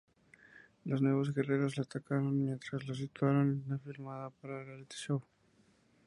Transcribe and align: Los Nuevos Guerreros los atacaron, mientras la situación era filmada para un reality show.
Los 0.85 0.99
Nuevos 0.99 1.31
Guerreros 1.31 1.77
los 1.77 1.85
atacaron, 1.87 2.43
mientras 2.43 2.87
la 2.87 2.95
situación 2.95 3.63
era 3.67 3.77
filmada 3.77 4.31
para 4.31 4.55
un 4.61 4.65
reality 4.65 4.95
show. 4.95 5.21